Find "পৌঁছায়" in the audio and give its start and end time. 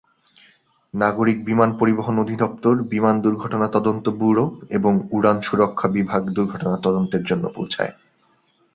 7.55-7.93